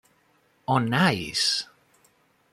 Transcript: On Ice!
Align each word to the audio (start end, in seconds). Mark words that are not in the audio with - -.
On 0.65 0.93
Ice! 0.95 1.67